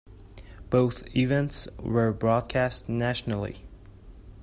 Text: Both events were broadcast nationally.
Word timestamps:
Both 0.71 1.15
events 1.15 1.67
were 1.77 2.11
broadcast 2.11 2.89
nationally. 2.89 3.67